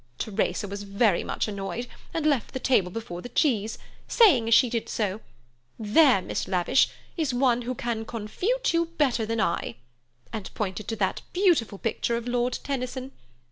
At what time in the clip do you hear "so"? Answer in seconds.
4.89-5.21